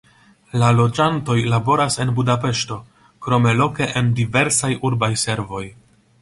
La 0.61 0.69
loĝantoj 0.77 1.35
laboras 1.53 1.97
en 2.05 2.13
Budapeŝto, 2.19 2.79
krome 3.27 3.53
loke 3.59 3.89
en 4.03 4.11
diversaj 4.21 4.73
urbaj 4.91 5.13
servoj. 5.27 5.63